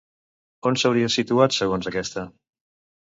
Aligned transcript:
On 0.69 0.77
s'hauria 0.83 1.11
situat 1.17 1.57
segons 1.59 1.91
aquesta? 1.93 2.25